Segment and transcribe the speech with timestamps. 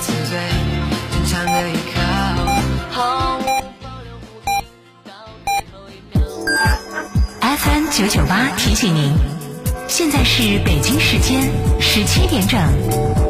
[0.00, 0.38] 慈悲，
[1.12, 2.00] 坚强的依靠。
[2.90, 3.42] 毫无
[3.82, 4.10] 保留
[7.40, 9.12] FM 九九八提醒您，
[9.88, 11.50] 现在是北京时间
[11.80, 13.29] 十七点整。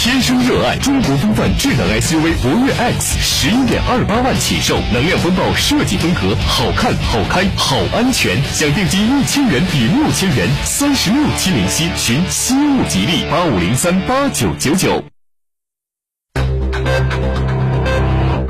[0.00, 8.40] 天生热爱中国风范智能 SUV 博越 X，十一点二八万起售，能量风暴设计风格，好看、好开、好安全。
[8.44, 15.02] 想定金一千元抵六千元，三十六期零息，寻西物吉利八五零三八九九九。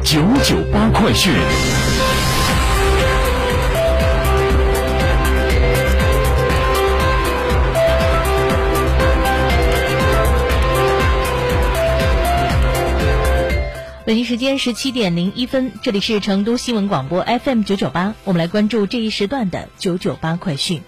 [0.04, 1.32] 九九八快讯。
[14.08, 20.80] 北京时间十七点零一分，这里是成都新闻广播 FM 九九八，我们来关注这一时段的九九八快讯。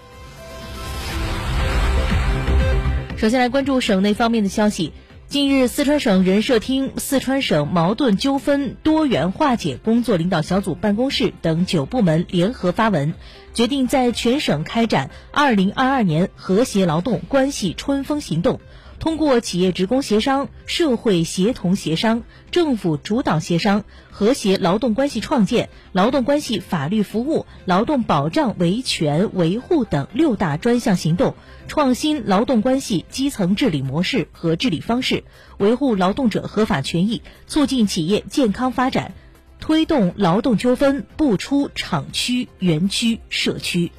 [3.19, 4.95] 首先来关注省内方面的消息。
[5.29, 13.13] 近日，四川省人社厅、四川省矛盾纠纷多元化解工作领导小组办公室等九部门联合发文，
[13.53, 18.61] 决定在全省开展二零二二年和谐劳动关系春风行动。
[19.01, 31.35] 通过企业职工协商、社会协同协商、政府主导协商、和谐劳动关系创建、劳动关系法律服务、劳动保障维权维护等六大专项行动，
[31.67, 35.25] 创新劳动关系基层治理模式和治理方式，
[35.57, 39.15] 维护劳动者合法权益，促进企业健康发展，
[39.61, 43.91] 推动劳动纠纷不出厂区、园区、社区。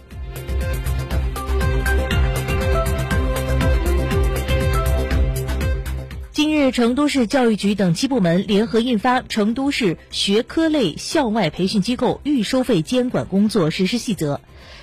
[6.61, 14.35] 日，成都市教育局等七部门联合印发《成都市学科类校外培训机构预收费监管工作实施细则》。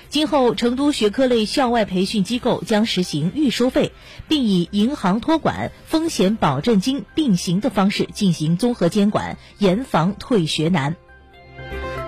[0.09, 3.93] 今后，成都学科类校外培训机构将实行预收费，
[4.27, 10.97] 并以银行托管、风险保证金并行的方式进行综合监管，严防退学难。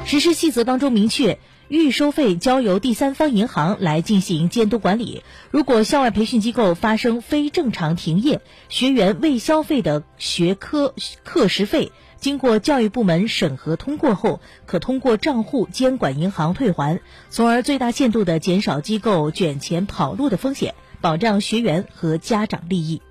[0.03, 1.39] 实施细则当中明确。
[1.71, 5.23] 预收费交由第三方银行来进行监督管理。
[5.51, 10.93] 如果校外培训机构发生非正常停业，学员未消费的学科
[11.23, 16.99] 课时费，经过教育部门审核通过后，可通过账户监管银行退还，
[17.29, 23.01] 从而最大限度地减少机构卷钱跑路的风险，保障学员和家长利益。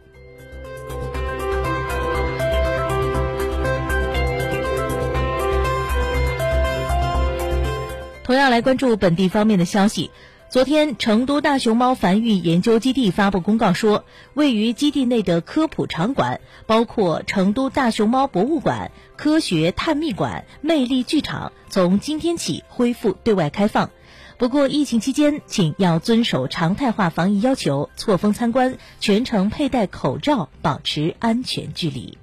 [8.30, 10.12] 同样来关注本地方面的消息。
[10.50, 14.04] 昨天，成都大熊猫繁育研究基地发布公告说，
[14.34, 23.90] 位于基地内的科普场馆，包括成都大熊猫博物馆、科学探秘馆、魅力剧场，从今天起恢复对外开放。
[24.38, 32.16] 不过，疫情期间，请要遵守常态化防疫要求，错峰参观，全程佩戴口罩，保持安全距离。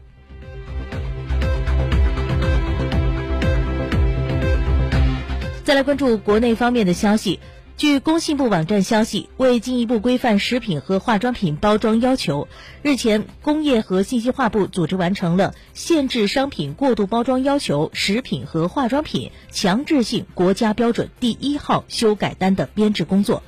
[5.67, 7.41] 再来关注国内方面的消息。
[7.75, 12.47] 据工信部网站消息，为进一步规范食品和化妆品包装要求，
[12.81, 23.43] 日前，工业和信息化部组织完成了限制商品过度包装要求食品和化妆品强制性国家标准第一号修改单的编制工作。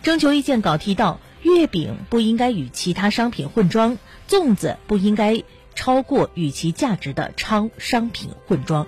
[0.00, 3.98] 征求意见稿提到，月饼不应该与其他商品混装，
[4.28, 5.42] 粽子不应该
[5.74, 8.86] 超过与其价值的超商品混装。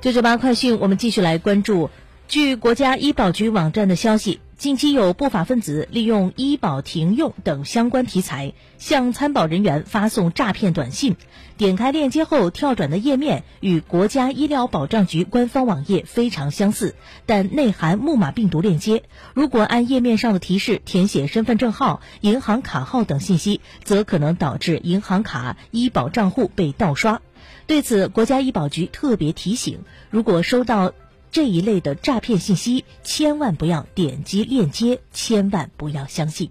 [0.00, 1.90] 九九八快讯，我们继续来关注。
[2.28, 11.16] 据国家医保局网站的消息，近期有不法分子利用医保停用等相关题材，向参保人员发送诈骗短信。
[11.56, 16.94] 点开链接后跳转的页面与国家医疗保障局官方网页非常相似，
[17.26, 19.02] 但内含木马病毒链接。
[19.34, 27.20] 如果按页面上的提示填写身份证号、银行卡号等信息，则可能导致银行卡、医保账户被盗刷。
[27.68, 30.94] 对此，国家医保局特别提醒：如果收到
[31.30, 36.50] 这一类的诈骗信息，千万不要点击链接，千万不要相信。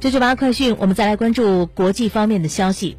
[0.00, 2.96] 九九八快讯，我们再来关注国际方面的消息。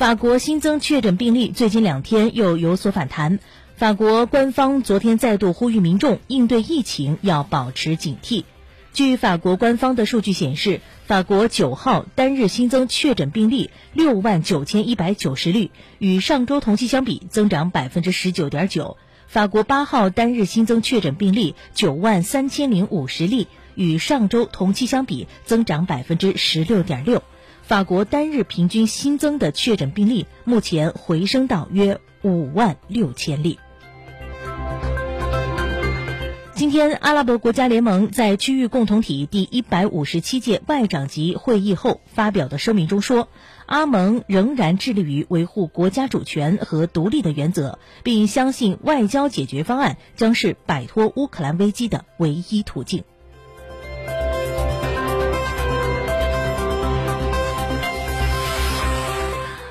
[0.00, 3.38] 法国新增确诊病例最近两天又有所反弹。
[3.76, 8.44] 法国官方昨天再度呼吁民众应对疫情要保持警惕。
[8.94, 18.96] 据法国官方的数据显示，法国九号单日新增确诊病例六万九千一百九十例，与上周同期相比增长百分之十九点九。
[19.26, 27.22] 法国八号单日新增确诊病例九万三千零五十例，与上周同期相比增长百分之十六点六。
[27.70, 33.60] 法国单日平均新增的确诊病例目前回升到约五万六千例。
[36.56, 43.28] 今天，阿拉伯国家联盟在区域共同体第一百五十七届外长级会议后发表的声明中说，
[43.66, 53.04] 阿盟仍然致力于维护国家主权和独立的原则，并相信外交解决方案将是摆脱乌克兰危机的唯一途径。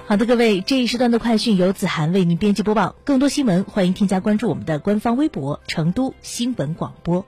[0.09, 2.95] 好的，各位，这一时段的快讯由子涵为您编辑播报。
[3.03, 7.27] 更多新闻，欢迎添加关注我们的官方微博“成都新闻广播”。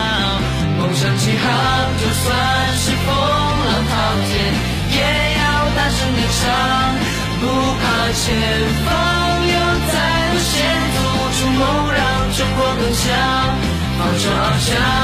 [6.31, 6.47] 大声地唱，
[7.41, 7.43] 不
[7.75, 7.83] 怕
[8.13, 8.23] 前
[8.85, 8.89] 方
[9.47, 9.53] 有
[9.91, 9.93] 再
[10.31, 10.51] 多险
[10.93, 10.97] 阻，
[11.37, 11.61] 筑梦
[11.91, 11.99] 让
[12.37, 13.03] 中国更强，
[13.99, 15.00] 放手翱翔。